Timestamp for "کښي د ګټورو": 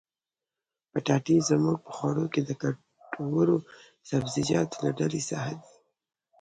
2.33-3.55